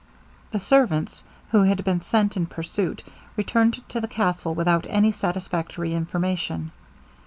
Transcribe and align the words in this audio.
The 0.49 0.59
servants, 0.59 1.21
who 1.51 1.61
had 1.61 1.83
been 1.83 2.01
sent 2.01 2.35
in 2.35 2.47
pursuit, 2.47 3.03
returned 3.37 3.87
to 3.89 4.01
the 4.01 4.07
castle 4.07 4.55
without 4.55 4.87
any 4.89 5.11
satisfactory 5.11 5.93
information. 5.93 6.71